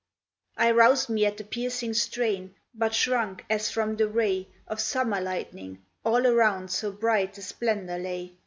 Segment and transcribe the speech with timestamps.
[0.57, 5.21] I roused me at the piercing strain, but shrunk as from the ray Of summer
[5.21, 8.35] lightning: all around so bright the splendour lay.